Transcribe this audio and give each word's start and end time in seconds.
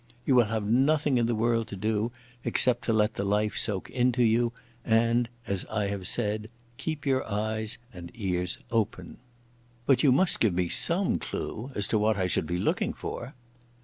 You 0.25 0.33
will 0.33 0.45
have 0.45 0.65
nothing 0.65 1.19
in 1.19 1.27
the 1.27 1.35
world 1.35 1.67
to 1.67 1.75
do 1.75 2.11
except 2.43 2.83
to 2.85 2.91
let 2.91 3.13
the 3.13 3.23
life 3.23 3.55
soak 3.55 3.87
into 3.91 4.23
you, 4.23 4.51
and, 4.83 5.29
as 5.45 5.63
I 5.65 5.89
have 5.89 6.07
said, 6.07 6.49
keep 6.77 7.05
your 7.05 7.23
eyes 7.31 7.77
and 7.93 8.09
ears 8.15 8.57
open." 8.71 9.17
"But 9.85 10.01
you 10.01 10.11
must 10.11 10.39
give 10.39 10.55
me 10.55 10.69
some 10.69 11.19
clue 11.19 11.71
as 11.75 11.87
to 11.89 11.99
what 11.99 12.17
I 12.17 12.25
should 12.25 12.47
be 12.47 12.57
looking 12.57 12.93
for?" 12.93 13.35